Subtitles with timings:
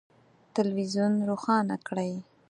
[0.55, 2.13] تلویزون روښانه کړئ